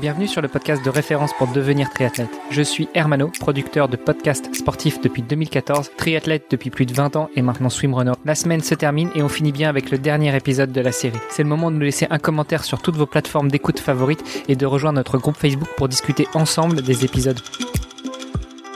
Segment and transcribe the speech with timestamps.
[0.00, 2.30] bienvenue sur le podcast de référence pour devenir triathlète.
[2.50, 7.28] Je suis Hermano, producteur de podcasts sportifs depuis 2014, triathlète depuis plus de 20 ans
[7.36, 8.12] et maintenant swimrunner.
[8.24, 11.18] La semaine se termine et on finit bien avec le dernier épisode de la série.
[11.28, 14.56] C'est le moment de nous laisser un commentaire sur toutes vos plateformes d'écoute favorites et
[14.56, 17.40] de rejoindre notre groupe Facebook pour discuter ensemble des épisodes.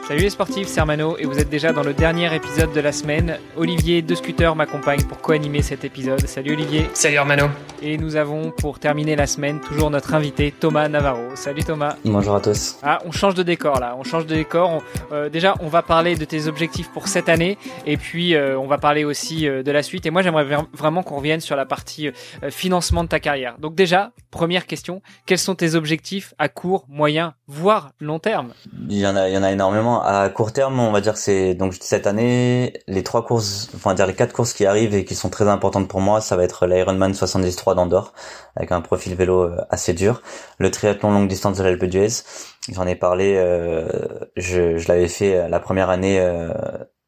[0.07, 2.93] Salut les sportifs, c'est Armano et vous êtes déjà dans le dernier épisode de la
[2.93, 3.39] semaine.
[3.57, 6.21] Olivier de Scooter m'accompagne pour co-animer cet épisode.
[6.27, 6.91] Salut Olivier.
[6.93, 7.47] Salut Armano.
[7.81, 11.35] Et nous avons pour terminer la semaine toujours notre invité Thomas Navarro.
[11.37, 11.97] Salut Thomas.
[12.05, 12.77] Bonjour à tous.
[12.83, 14.83] Ah, on change de décor là, on change de décor.
[15.13, 18.67] euh, déjà, on va parler de tes objectifs pour cette année et puis euh, on
[18.67, 20.05] va parler aussi euh, de la suite.
[20.05, 23.57] Et moi, j'aimerais vraiment qu'on revienne sur la partie euh, financement de ta carrière.
[23.59, 28.53] Donc déjà, première question, quels sont tes objectifs à court, moyen, voire long terme?
[28.91, 30.03] Il y en a, il y en a énormément.
[30.03, 33.95] À court terme, on va dire que c'est donc cette année les trois courses, enfin
[33.95, 36.43] dire les quatre courses qui arrivent et qui sont très importantes pour moi, ça va
[36.43, 38.13] être l'Ironman 73 d'Andorre
[38.57, 40.21] avec un profil vélo assez dur,
[40.59, 42.25] le triathlon longue distance de l'Alpe d'Huez.
[42.73, 43.89] J'en ai parlé, euh,
[44.37, 46.53] je, je l'avais fait la première année euh,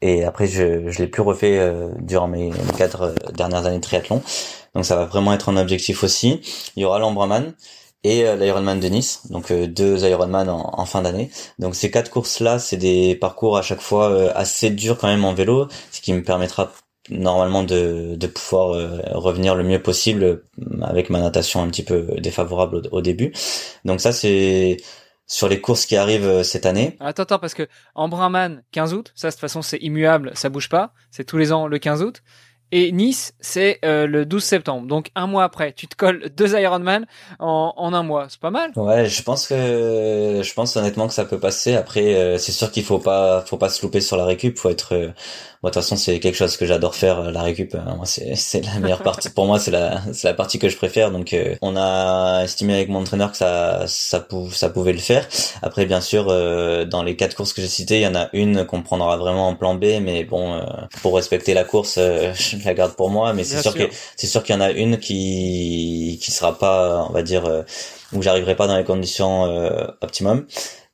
[0.00, 3.82] et après je, je l'ai plus refait euh, durant mes, mes quatre dernières années de
[3.82, 4.22] triathlon.
[4.76, 6.38] Donc ça va vraiment être un objectif aussi.
[6.76, 7.54] Il y aura l'Ambraman
[8.04, 11.30] et euh, l'Ironman de Nice, donc euh, deux Ironman en, fin d'année.
[11.58, 15.24] Donc ces quatre courses-là, c'est des parcours à chaque fois euh, assez durs quand même
[15.24, 16.72] en vélo, ce qui me permettra
[17.08, 18.76] normalement de, de pouvoir
[19.14, 20.42] revenir le mieux possible
[20.82, 23.32] avec ma natation un petit peu défavorable au, début.
[23.84, 24.76] Donc ça c'est
[25.24, 26.96] sur les courses qui arrivent cette année.
[26.98, 30.68] Attends, attends, parce que Embrunman, 15 août, ça de toute façon c'est immuable, ça bouge
[30.68, 32.22] pas, c'est tous les ans le 15 août.
[32.72, 34.88] Et Nice, c'est euh, le 12 septembre.
[34.88, 37.06] Donc un mois après, tu te colles deux Ironman
[37.38, 38.26] en, en un mois.
[38.28, 38.72] C'est pas mal.
[38.74, 41.74] Ouais, je pense que je pense honnêtement que ça peut passer.
[41.76, 44.58] Après, euh, c'est sûr qu'il faut pas faut pas se louper sur la récup.
[44.58, 45.12] Faut être euh,
[45.62, 47.74] moi, de toute façon, c'est quelque chose que j'adore faire, la récup.
[47.74, 49.30] Moi, c'est c'est la meilleure partie.
[49.30, 51.12] Pour moi, c'est la c'est la partie que je préfère.
[51.12, 55.28] Donc, on a estimé avec mon entraîneur que ça ça pou, ça pouvait le faire.
[55.62, 56.26] Après, bien sûr,
[56.86, 59.46] dans les quatre courses que j'ai citées, il y en a une qu'on prendra vraiment
[59.46, 59.84] en plan B.
[60.02, 60.60] Mais bon,
[61.00, 63.32] pour respecter la course, je la garde pour moi.
[63.32, 66.58] Mais c'est sûr, sûr, que c'est sûr qu'il y en a une qui qui sera
[66.58, 67.64] pas, on va dire,
[68.12, 69.44] où j'arriverai pas dans les conditions
[70.00, 70.46] optimum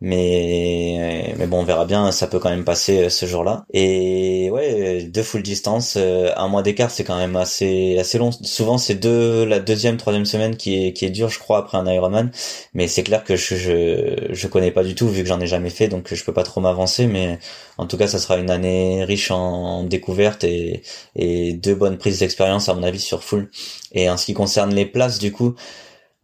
[0.03, 3.65] mais mais bon on verra bien ça peut quand même passer ce jour-là.
[3.73, 8.31] Et ouais deux full distance un mois d'écart c'est quand même assez assez long.
[8.43, 11.79] Souvent c'est deux la deuxième troisième semaine qui est qui est dure je crois après
[11.79, 12.31] un Ironman.
[12.75, 15.47] Mais c'est clair que je, je je connais pas du tout vu que j'en ai
[15.47, 17.07] jamais fait donc je peux pas trop m'avancer.
[17.07, 17.39] Mais
[17.79, 20.83] en tout cas ça sera une année riche en découvertes et
[21.17, 23.51] et deux bonnes prises d'expérience à mon avis sur full.
[23.93, 25.55] Et en ce qui concerne les places du coup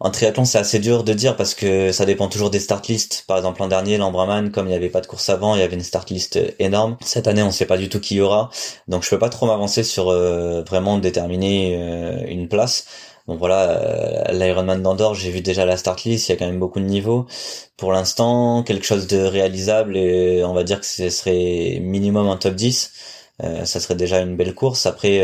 [0.01, 3.25] en triathlon, c'est assez dur de dire parce que ça dépend toujours des start lists.
[3.27, 5.63] Par exemple, l'an dernier, l'Ambraman, comme il n'y avait pas de course avant, il y
[5.65, 6.97] avait une start list énorme.
[7.05, 8.49] Cette année, on ne sait pas du tout qui y aura.
[8.87, 12.87] Donc, je peux pas trop m'avancer sur euh, vraiment déterminer euh, une place.
[13.27, 16.47] Donc voilà, euh, l'Ironman d'Andorre, j'ai vu déjà la start list, il y a quand
[16.47, 17.27] même beaucoup de niveaux.
[17.77, 22.37] Pour l'instant, quelque chose de réalisable et on va dire que ce serait minimum un
[22.37, 22.93] top 10.
[23.65, 24.87] ça serait déjà une belle course.
[24.87, 25.21] Après,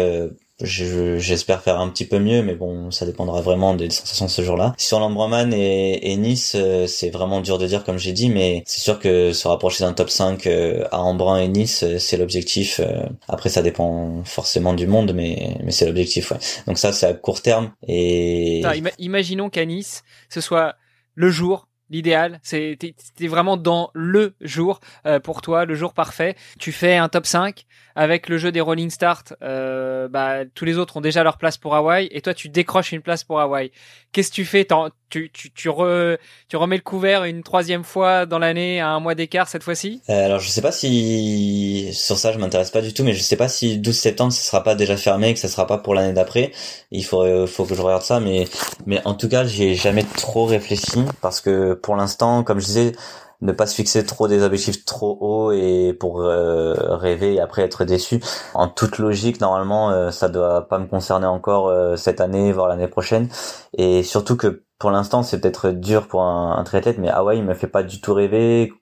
[0.60, 4.75] j'espère faire un petit peu mieux, mais bon, ça dépendra vraiment des sensations ce jour-là.
[4.78, 6.56] Sur l'Ambroman et, et, Nice,
[6.87, 9.93] c'est vraiment dur de dire comme j'ai dit, mais c'est sûr que se rapprocher d'un
[9.93, 12.81] top 5 à Embrun et Nice, c'est l'objectif.
[13.28, 16.38] Après, ça dépend forcément du monde, mais, mais c'est l'objectif, ouais.
[16.66, 17.72] Donc ça, c'est à court terme.
[17.87, 18.62] Et
[18.98, 20.76] imaginons qu'à Nice, ce soit
[21.14, 22.41] le jour, l'idéal.
[22.48, 22.94] T'es
[23.28, 26.37] vraiment dans le jour euh, pour toi, le jour parfait.
[26.59, 27.64] Tu fais un top 5
[27.97, 29.34] avec le jeu des rolling start.
[29.43, 32.93] Euh, bah, tous les autres ont déjà leur place pour Hawaï et toi tu décroches
[32.93, 33.71] une place pour Hawaï.
[34.12, 34.66] Qu'est-ce que tu fais?
[35.10, 36.16] Tu, tu, tu, re,
[36.49, 40.00] tu remets le couvert une troisième fois dans l'année à un mois d'écart cette fois-ci?
[40.10, 43.22] Euh, Alors je sais pas si sur ça je m'intéresse pas du tout, mais je
[43.22, 45.94] sais pas si 12 septembre ce sera pas déjà fermé, que ça sera pas pour
[45.94, 46.50] l'année d'après.
[46.91, 48.47] Il faut faut que je regarde ça, mais
[48.87, 52.93] mais en tout cas j'ai jamais trop réfléchi parce que pour l'instant, comme je disais,
[53.40, 57.62] ne pas se fixer trop des objectifs trop hauts et pour euh, rêver et après
[57.62, 58.20] être déçu.
[58.54, 62.68] En toute logique, normalement, euh, ça doit pas me concerner encore euh, cette année, voire
[62.68, 63.28] l'année prochaine.
[63.76, 67.54] Et surtout que pour l'instant, c'est peut-être dur pour un, un triathlète, mais Hawaï me
[67.54, 68.72] fait pas du tout rêver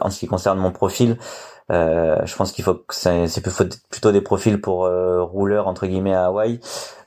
[0.00, 1.18] en ce qui concerne mon profil.
[1.70, 3.42] Euh, je pense qu'il faut que c'est
[3.90, 6.60] plutôt des profils pour euh, rouleurs entre guillemets à Hawaï.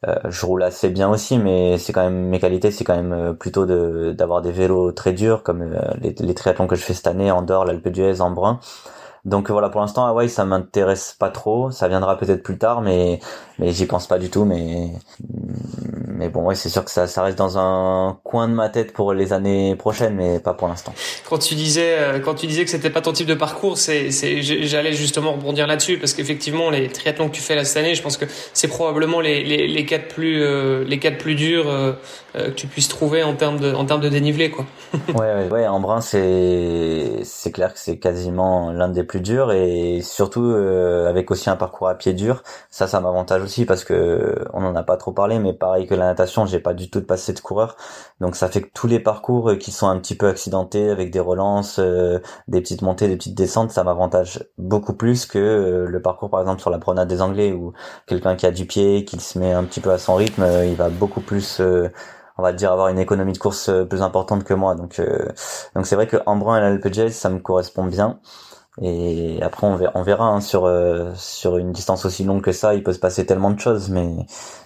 [0.08, 3.36] Euh, je roule assez bien aussi, mais c'est quand même mes qualités, c'est quand même
[3.36, 7.08] plutôt de d'avoir des vélos très durs comme les, les, triathlons que je fais cette
[7.08, 8.60] année, Andorre, l'Alpe d'Huez, Embrun.
[9.26, 13.20] Donc voilà, pour l'instant Hawaï ça m'intéresse pas trop, ça viendra peut-être plus tard, mais
[13.60, 14.90] mais j'y pense pas du tout, mais
[16.18, 18.94] mais bon, ouais, c'est sûr que ça, ça reste dans un coin de ma tête
[18.94, 20.94] pour les années prochaines, mais pas pour l'instant.
[21.30, 24.12] Quand tu disais, euh, quand tu disais que c'était pas ton type de parcours, c'est,
[24.12, 27.96] c'est, j'allais justement rebondir là-dessus parce qu'effectivement, les triathlons que tu fais là cette année,
[27.96, 31.70] je pense que c'est probablement les, les, les quatre plus, euh, les quatre plus durs
[31.70, 31.94] euh,
[32.34, 34.66] que tu puisses trouver en termes de, en termes de dénivelé, quoi.
[35.10, 39.52] ouais, ouais, ouais, en brun, c'est, c'est clair que c'est quasiment l'un des plus durs
[39.52, 40.54] et surtout
[41.08, 42.44] avec aussi un parcours à pied dur.
[42.70, 45.96] Ça, ça m'avantage aussi parce que on en a pas trop parlé, mais pareil que
[45.96, 47.78] la natation, j'ai pas du tout de passé de coureur,
[48.20, 51.20] donc ça fait que tous les parcours qui sont un petit peu accidentés avec des
[51.20, 56.02] relances, euh, des petites montées, des petites descentes, ça m'avantage beaucoup plus que euh, le
[56.02, 57.74] parcours par exemple sur la promenade des Anglais où
[58.08, 60.66] quelqu'un qui a du pied, qui se met un petit peu à son rythme, euh,
[60.66, 61.62] il va beaucoup plus
[62.38, 64.76] on va dire avoir une économie de course plus importante que moi.
[64.76, 65.02] Donc
[65.76, 68.20] donc c'est vrai que Embrun et l'Alpe ça me correspond bien
[68.82, 72.52] et après, on verra, on verra hein, sur euh, sur une distance aussi longue que
[72.52, 74.10] ça, il peut se passer tellement de choses, mais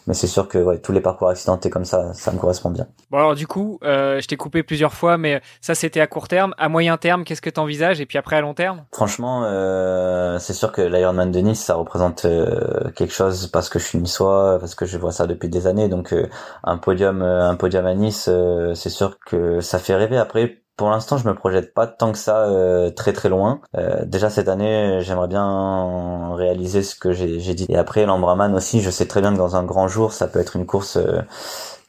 [0.07, 2.87] mais c'est sûr que ouais, tous les parcours accidentés comme ça, ça me correspond bien.
[3.11, 6.27] Bon alors du coup, euh, je t'ai coupé plusieurs fois, mais ça c'était à court
[6.27, 6.55] terme.
[6.57, 8.83] À moyen terme, qu'est-ce que tu envisages Et puis après à long terme?
[8.91, 13.77] Franchement, euh, c'est sûr que l'Ironman de Nice, ça représente euh, quelque chose parce que
[13.77, 15.87] je suis niçois, parce que je vois ça depuis des années.
[15.87, 16.27] Donc euh,
[16.63, 18.27] un podium, un podium à Nice,
[18.73, 20.17] c'est sûr que ça fait rêver.
[20.17, 23.59] Après pour l'instant, je me projette pas tant que ça euh, très très loin.
[23.77, 27.65] Euh, déjà cette année, j'aimerais bien réaliser ce que j'ai dit.
[27.67, 30.39] Et après, l'Ambraman aussi, je sais très bien que dans un grand jour, ça peut
[30.39, 31.19] être une course euh,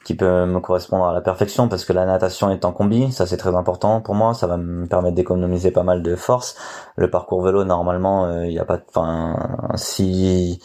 [0.03, 3.25] qui peut me correspondre à la perfection parce que la natation est en combi, ça
[3.25, 6.57] c'est très important pour moi, ça va me permettre d'économiser pas mal de force.
[6.97, 10.59] Le parcours vélo, normalement, il n'y a pas, enfin, si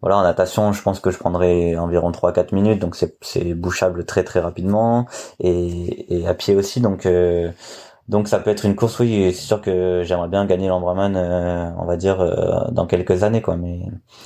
[0.00, 4.24] voilà, en natation, je pense que je prendrai environ 3-4 minutes, donc c'est bouchable très
[4.24, 5.06] très rapidement,
[5.40, 7.50] et, et à pied aussi, donc euh,
[8.08, 11.70] donc ça peut être une course, oui, c'est sûr que j'aimerais bien gagner l'Ambraman, euh,
[11.78, 13.56] on va dire, euh, dans quelques années, quoi.
[13.56, 13.80] Mais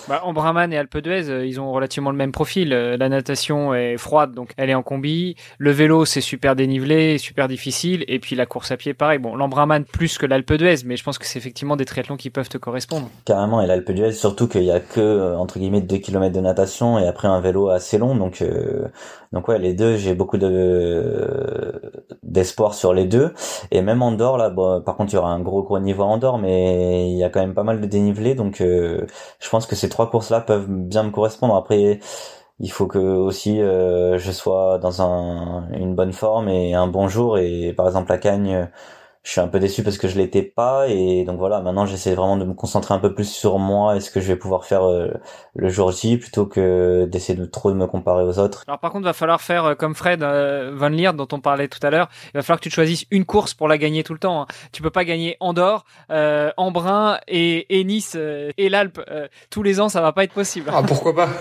[0.06, 2.68] bah, Ambraman et Alpe d'Huez, euh, ils ont relativement le même profil.
[2.70, 5.34] La natation est froide, donc elle est en combi.
[5.58, 9.18] Le vélo, c'est super dénivelé, super difficile, et puis la course à pied, pareil.
[9.18, 12.28] Bon, l'Ambraman plus que l'Alpe d'Huez, mais je pense que c'est effectivement des triathlons qui
[12.28, 13.08] peuvent te correspondre.
[13.24, 16.98] Carrément, et l'Alpe d'Huez, surtout qu'il y a que entre guillemets 2 km de natation
[16.98, 18.42] et après un vélo assez long, donc
[19.32, 21.80] donc ouais, les deux, j'ai beaucoup de
[22.24, 23.32] d'espoir sur les deux.
[23.70, 26.06] Et même Andorre, là, bon, par contre, il y aura un gros gros niveau à
[26.06, 29.06] Andorre, mais il y a quand même pas mal de dénivelé, donc euh,
[29.40, 31.54] je pense que ces trois courses-là peuvent bien me correspondre.
[31.54, 32.00] Après,
[32.60, 37.08] il faut que aussi euh, je sois dans un, une bonne forme et un bon
[37.08, 37.38] jour.
[37.38, 38.68] Et par exemple, la Cagne
[39.22, 42.14] je suis un peu déçu parce que je l'étais pas et donc voilà maintenant j'essaie
[42.14, 44.64] vraiment de me concentrer un peu plus sur moi et ce que je vais pouvoir
[44.64, 45.08] faire euh,
[45.54, 48.64] le jour J plutôt que d'essayer de trop de me comparer aux autres.
[48.66, 51.68] Alors par contre va falloir faire euh, comme Fred euh, Van Leer dont on parlait
[51.68, 54.14] tout à l'heure, il va falloir que tu choisisses une course pour la gagner tout
[54.14, 54.42] le temps.
[54.42, 54.46] Hein.
[54.72, 59.00] Tu peux pas gagner Andorre, euh, Embrun et, et Nice et l'Alpe
[59.50, 60.70] tous les ans, ça va pas être possible.
[60.72, 61.28] Ah pourquoi pas?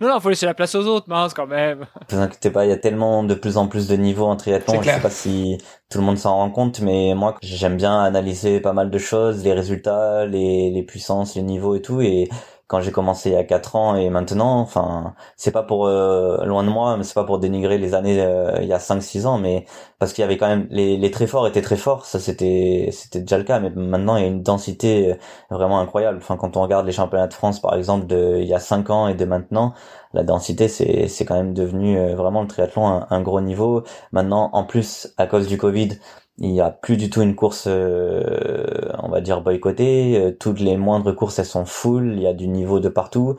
[0.00, 1.86] Non non, faut laisser la place aux autres, mince quand même.
[2.10, 4.36] Ne vous inquiétez pas, il y a tellement de plus en plus de niveaux en
[4.36, 5.58] triathlon, je sais pas si
[5.88, 9.42] tout le monde s'en rend compte, mais moi j'aime bien analyser pas mal de choses,
[9.44, 12.28] les résultats, les, puissances, les niveaux et tout, et
[12.68, 16.44] quand j'ai commencé il y a quatre ans et maintenant, enfin, c'est pas pour euh,
[16.44, 19.02] loin de moi, mais c'est pas pour dénigrer les années euh, il y a cinq
[19.02, 19.66] six ans, mais
[19.98, 22.90] parce qu'il y avait quand même les, les très forts étaient très forts, ça c'était
[22.92, 25.16] c'était déjà le cas, mais maintenant il y a une densité
[25.50, 26.18] vraiment incroyable.
[26.18, 28.90] Enfin, quand on regarde les championnats de France par exemple de il y a cinq
[28.90, 29.74] ans et de maintenant,
[30.12, 33.82] la densité c'est c'est quand même devenu euh, vraiment le triathlon un gros niveau.
[34.12, 35.98] Maintenant, en plus à cause du Covid,
[36.40, 40.16] il y a plus du tout une course, euh, on va dire boycottée.
[40.18, 42.12] Euh, toutes les moindres courses, elles sont full.
[42.14, 43.36] Il y a du niveau de partout.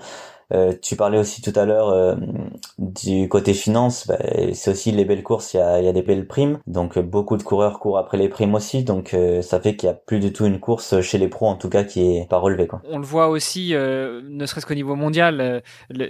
[0.53, 2.15] Euh, tu parlais aussi tout à l'heure euh,
[2.79, 4.17] du côté finance, bah,
[4.53, 7.01] c'est aussi les belles courses, il y a, y a, des belles primes, donc euh,
[7.01, 10.19] beaucoup de coureurs courent après les primes aussi, donc ça fait qu'il y a plus
[10.19, 12.67] du tout une course chez les pros en tout cas qui est pas relevée.
[12.67, 12.81] Quoi.
[12.89, 15.61] On le voit aussi, ne serait-ce qu'au niveau mondial,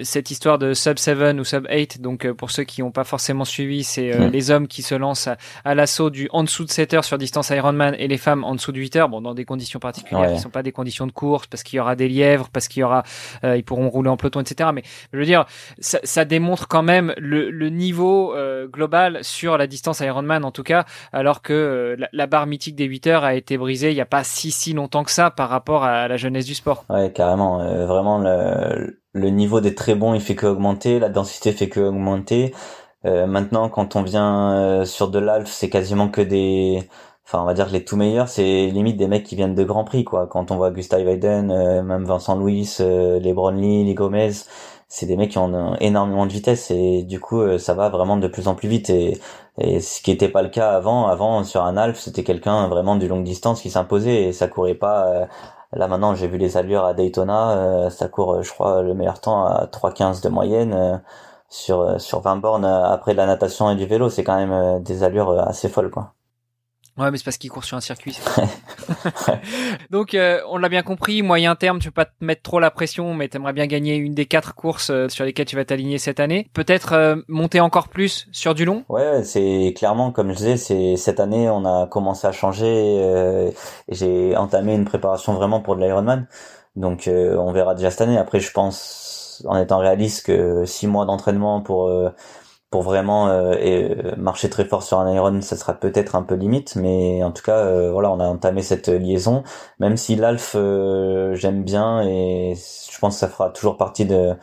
[0.03, 3.45] cette histoire de sub 7 ou sub 8, donc pour ceux qui n'ont pas forcément
[3.45, 4.31] suivi, c'est mm.
[4.31, 5.29] les hommes qui se lancent
[5.65, 8.55] à, l'assaut du en dessous de 7 heures sur distance Ironman et les femmes en
[8.55, 11.11] dessous de 8 heures, bon dans des conditions particulières qui sont pas des conditions de
[11.11, 13.03] course, parce qu'il y aura des lièvres, parce qu'il y aura,
[13.43, 14.69] ils pourront rouler en etc.
[14.73, 14.83] Mais
[15.13, 15.45] je veux dire,
[15.79, 20.51] ça, ça démontre quand même le, le niveau euh, global sur la distance Ironman en
[20.51, 23.95] tout cas, alors que euh, la, barre mythique des 8 heures a été brisée il
[23.95, 26.85] n'y a pas si si longtemps que ça par rapport à la jeunesse du sport.
[26.89, 27.61] Ouais, carrément.
[27.61, 31.69] Euh, vraiment, le, le niveau des très bons, il fait que augmenter, la densité fait
[31.69, 32.53] que augmenter.
[33.03, 36.87] maintenant, quand on vient sur de l'Alf, c'est quasiment que des
[37.29, 39.83] enfin on va dire les tout meilleurs c'est limite des mecs qui viennent de Grand
[39.83, 43.93] Prix quoi quand on voit Gustav Hayden euh, même Vincent Louis euh, les Brownlee les
[43.93, 44.31] Gomez
[44.87, 48.17] c'est des mecs qui ont énormément de vitesse et du coup euh, ça va vraiment
[48.17, 49.19] de plus en plus vite et,
[49.59, 52.95] et ce qui n'était pas le cas avant avant sur un Alf c'était quelqu'un vraiment
[52.95, 55.27] du longue distance qui s'imposait et ça courait pas
[55.73, 59.45] Là maintenant, j'ai vu les allures à Daytona, ça court, je crois, le meilleur temps
[59.45, 61.01] à 3,15 de moyenne
[61.49, 64.09] sur sur 20 bornes après la natation et du vélo.
[64.09, 66.13] C'est quand même des allures assez folles, quoi.
[66.99, 68.19] Ouais, mais c'est parce qu'il court sur un circuit.
[69.89, 72.71] Donc, euh, on l'a bien compris, moyen terme, tu peux pas te mettre trop la
[72.71, 75.63] pression, mais tu aimerais bien gagner une des quatre courses euh, sur lesquelles tu vas
[75.63, 76.49] t'aligner cette année.
[76.53, 78.83] Peut-être euh, monter encore plus sur du long?
[78.89, 83.51] Ouais, c'est clairement, comme je disais, c'est cette année, on a commencé à changer.
[83.87, 86.27] J'ai entamé une préparation vraiment pour de l'Ironman.
[86.75, 88.17] Donc, on verra déjà cette année.
[88.17, 91.89] Après, je pense, en étant réaliste, que six mois d'entraînement pour
[92.69, 96.35] pour vraiment euh, euh, marcher très fort sur un Iron, ça sera peut-être un peu
[96.35, 99.43] limite, mais en tout cas, euh, voilà, on a entamé cette liaison.
[99.79, 100.55] Même si l'Alf,
[101.33, 104.35] j'aime bien et je pense que ça fera toujours partie de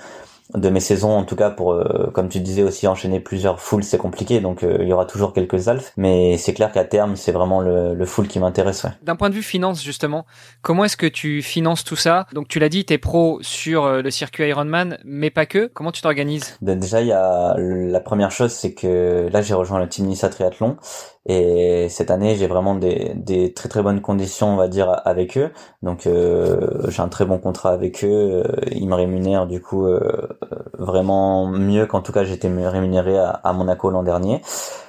[0.56, 3.84] de mes saisons en tout cas pour euh, comme tu disais aussi enchaîner plusieurs foules
[3.84, 5.92] c'est compliqué donc euh, il y aura toujours quelques alphes.
[5.96, 8.90] Mais c'est clair qu'à terme c'est vraiment le, le full qui m'intéresse ouais.
[9.02, 10.26] d'un point de vue finance justement
[10.62, 12.26] comment est-ce que tu finances tout ça?
[12.32, 15.70] Donc tu l'as dit t'es pro sur euh, le circuit Ironman mais pas que.
[15.72, 16.56] Comment tu t'organises?
[16.62, 20.06] Ben, déjà il y a la première chose c'est que là j'ai rejoint le team
[20.06, 20.76] Nissa Triathlon
[21.28, 25.50] et cette année, j'ai vraiment des, très très bonnes conditions, on va dire, avec eux.
[25.82, 28.44] Donc, euh, j'ai un très bon contrat avec eux.
[28.46, 30.28] Euh, ils me rémunèrent du coup euh,
[30.78, 34.40] vraiment mieux qu'en tout cas j'étais rémunéré à, à Monaco l'an dernier.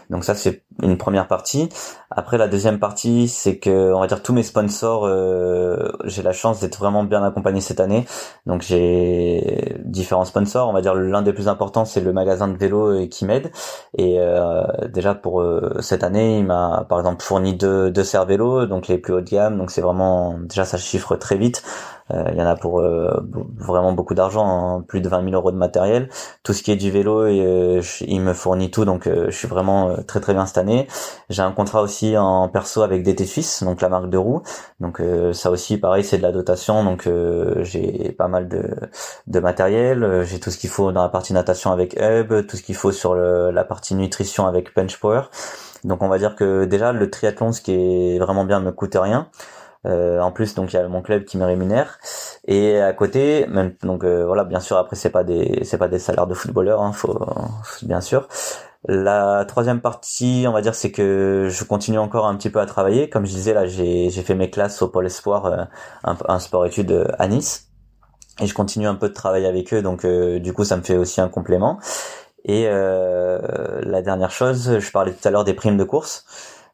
[0.09, 1.69] Donc ça c'est une première partie.
[2.11, 6.31] Après la deuxième partie, c'est que on va dire tous mes sponsors, euh, j'ai la
[6.31, 8.05] chance d'être vraiment bien accompagné cette année.
[8.45, 10.69] Donc j'ai différents sponsors.
[10.69, 13.51] On va dire l'un des plus importants c'est le magasin de vélo euh, qui m'aide.
[13.97, 15.43] Et euh, déjà pour
[15.81, 19.21] cette année, il m'a par exemple fourni deux deux serres vélo, donc les plus haut
[19.21, 19.57] de gamme.
[19.57, 21.63] Donc c'est vraiment déjà ça chiffre très vite.
[22.11, 23.11] Euh, il y en a pour euh,
[23.57, 26.09] vraiment beaucoup d'argent, hein, plus de 20 000 euros de matériel.
[26.43, 29.47] Tout ce qui est du vélo, et, euh, il me fournit tout, donc je suis
[29.47, 30.87] vraiment très très bien cette année.
[31.29, 34.41] J'ai un contrat aussi en perso avec DT Suisse, donc la marque de roues.
[34.79, 35.01] Donc
[35.33, 37.09] ça aussi, pareil, c'est de la dotation, donc
[37.61, 38.63] j'ai pas mal de,
[39.27, 40.23] de matériel.
[40.23, 42.91] J'ai tout ce qu'il faut dans la partie natation avec Hub, tout ce qu'il faut
[42.91, 45.23] sur le, la partie nutrition avec Punch Power.
[45.83, 48.97] Donc on va dire que déjà le triathlon, ce qui est vraiment bien, ne coûte
[48.99, 49.29] rien.
[49.87, 51.99] Euh, en plus, donc il y a mon club qui me rémunère
[52.45, 55.87] et à côté, même donc euh, voilà, bien sûr après c'est pas des c'est pas
[55.87, 56.91] des salaires de footballeurs, hein,
[57.83, 58.27] bien sûr.
[58.87, 62.65] La troisième partie, on va dire, c'est que je continue encore un petit peu à
[62.65, 63.09] travailler.
[63.09, 65.63] Comme je disais là, j'ai fait mes classes au pôle espoir, euh,
[66.03, 67.69] un, sport études à Nice,
[68.41, 69.81] et je continue un peu de travailler avec eux.
[69.81, 71.79] Donc du coup, ça me fait aussi un complément.
[72.45, 76.25] Et la dernière chose, je parlais tout à l'heure des primes de course.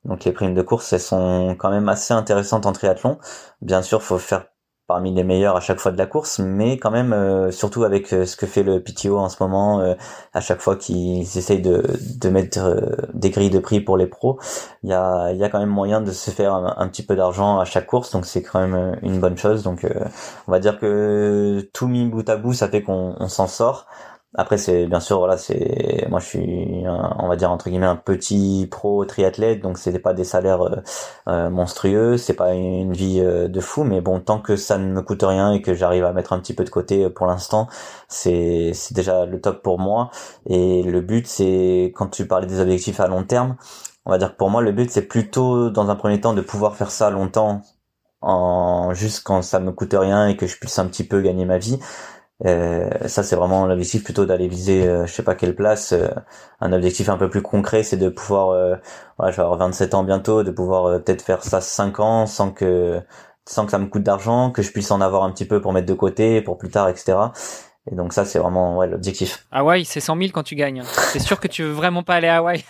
[0.05, 3.17] Donc les primes de course, elles sont quand même assez intéressantes en triathlon.
[3.61, 4.45] Bien sûr, faut faire
[4.87, 8.11] parmi les meilleurs à chaque fois de la course, mais quand même, euh, surtout avec
[8.13, 9.93] euh, ce que fait le PTO en ce moment, euh,
[10.33, 11.81] à chaque fois qu'ils essayent de,
[12.29, 12.59] mettre
[13.13, 14.39] des grilles de prix pour les pros,
[14.83, 17.59] il y a, y a quand même moyen de se faire un, petit peu d'argent
[17.59, 19.63] à chaque course, donc c'est quand même une bonne chose.
[19.63, 19.87] Donc
[20.47, 23.87] on va dire que tout mis bout à bout, ça fait qu'on s'en sort.
[24.35, 27.95] Après c'est bien sûr voilà c'est moi je suis on va dire entre guillemets un
[27.95, 30.77] petit pro triathlète donc c'était pas des salaires euh,
[31.27, 34.91] euh, monstrueux c'est pas une vie euh, de fou mais bon tant que ça ne
[34.91, 37.67] me coûte rien et que j'arrive à mettre un petit peu de côté pour l'instant
[38.07, 40.09] c'est c'est déjà le top pour moi.
[40.47, 43.55] Et le but c'est quand tu parlais des objectifs à long terme
[44.05, 46.41] on va dire que pour moi le but c'est plutôt dans un premier temps de
[46.41, 47.61] pouvoir faire ça longtemps
[48.21, 51.45] en juste quand ça me coûte rien et que je puisse un petit peu gagner
[51.45, 51.79] ma vie.
[51.79, 52.22] euh,
[53.07, 55.93] ça, c'est vraiment l'objectif plutôt d'aller viser, euh, je sais pas quelle place.
[55.93, 56.09] Euh,
[56.61, 58.75] un objectif un peu plus concret, c'est de pouvoir, euh,
[59.17, 62.51] voilà, je vais avoir 27 ans bientôt, de pouvoir peut-être faire ça 5 ans sans
[62.51, 63.01] que
[63.45, 65.73] sans que ça me coûte d'argent, que je puisse en avoir un petit peu pour
[65.73, 67.17] mettre de côté, pour plus tard, etc.
[67.91, 69.45] Et donc ça, c'est vraiment ouais, l'objectif.
[69.51, 70.83] Hawaï, c'est 100 000 quand tu gagnes.
[70.85, 72.63] C'est sûr que tu veux vraiment pas aller à Hawaï.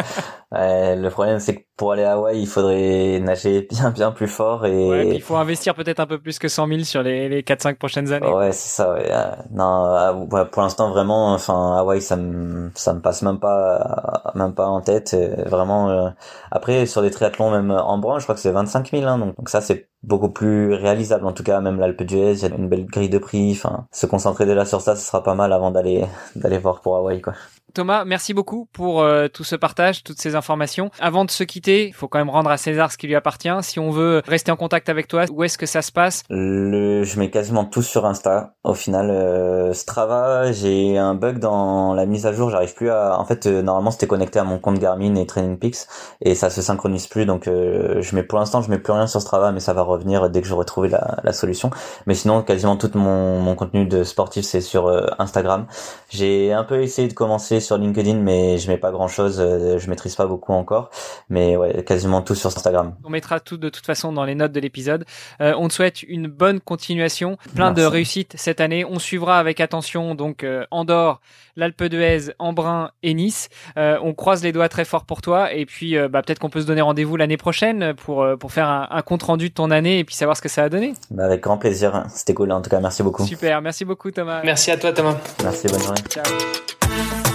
[0.52, 4.28] ouais, le problème, c'est que pour aller à Hawaï, il faudrait nager bien bien plus
[4.28, 4.88] fort et.
[4.88, 7.76] Ouais, il faut investir peut-être un peu plus que 100 000 sur les, les 4-5
[7.76, 8.30] prochaines années.
[8.30, 8.92] Ouais, c'est ça.
[8.92, 9.10] Ouais.
[9.52, 14.66] Non, pour l'instant, vraiment, enfin, Hawaï, ça me ça me passe même pas même pas
[14.66, 15.16] en tête.
[15.46, 15.88] Vraiment.
[15.88, 16.10] Euh,
[16.50, 19.04] après, sur des triathlons, même en brun, je crois que c'est 25 000.
[19.06, 21.26] Hein, donc, donc ça, c'est beaucoup plus réalisable.
[21.26, 23.52] En tout cas, même l'Alpe d'Huez, il y a une belle grille de prix.
[23.52, 26.96] Enfin, se concentrer déjà sur ça, ce sera pas mal avant d'aller d'aller voir pour
[26.96, 27.34] Hawaï, quoi.
[27.74, 30.90] Thomas, merci beaucoup pour euh, tout ce partage, toutes ces informations.
[31.00, 33.48] Avant de se quitter, il faut quand même rendre à César ce qui lui appartient.
[33.60, 36.22] Si on veut rester en contact avec toi, où est-ce que ça se passe?
[36.30, 38.54] Le, Je mets quasiment tout sur Insta.
[38.64, 42.50] Au final, euh, Strava, j'ai un bug dans la mise à jour.
[42.50, 43.18] J'arrive plus à.
[43.18, 45.86] En fait, euh, normalement, c'était connecté à mon compte Garmin et Training Peaks
[46.22, 47.26] et ça se synchronise plus.
[47.26, 50.30] Donc, je mets pour l'instant, je mets plus rien sur Strava, mais ça va revenir
[50.30, 51.70] dès que j'aurai trouvé la, la, solution.
[52.06, 55.66] Mais sinon, quasiment tout mon, mon contenu de sportif, c'est sur Instagram.
[56.08, 59.36] J'ai un peu essayé de commencer sur LinkedIn, mais je mets pas grand chose.
[59.38, 60.90] je maîtrise pas beaucoup encore,
[61.28, 62.94] mais ouais, quasiment tout sur Instagram.
[63.04, 65.04] On mettra tout de toute façon dans les notes de l'épisode.
[65.40, 68.84] on te souhaite une bonne continuation, plein de réussite cette année.
[68.84, 71.20] On suivra avec attention donc Andorre,
[71.56, 73.48] l'Alpe d'Huez, Embrun et Nice.
[73.76, 76.66] on croise les doigts très fort pour toi et puis bah, peut-être qu'on peut se
[76.66, 80.04] donner rendez-vous l'année prochaine pour pour faire un, un compte rendu de ton année et
[80.04, 80.94] puis savoir ce que ça a donné.
[81.10, 82.04] Bah, avec grand plaisir.
[82.08, 82.80] C'était cool en tout cas.
[82.80, 83.24] Merci beaucoup.
[83.24, 83.60] Super.
[83.62, 84.40] Merci beaucoup Thomas.
[84.44, 85.16] Merci à toi Thomas.
[85.42, 85.68] Merci.
[85.68, 86.00] Bonne journée.
[86.08, 87.27] Ciao.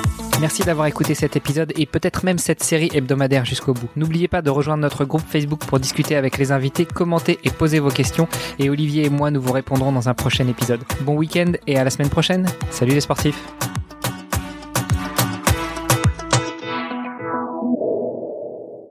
[0.44, 3.88] Merci d'avoir écouté cet épisode et peut-être même cette série hebdomadaire jusqu'au bout.
[3.96, 7.80] N'oubliez pas de rejoindre notre groupe Facebook pour discuter avec les invités, commenter et poser
[7.80, 8.28] vos questions.
[8.60, 10.82] Et Olivier et moi, nous vous répondrons dans un prochain épisode.
[11.00, 12.46] Bon week-end et à la semaine prochaine.
[12.72, 13.42] Salut les sportifs.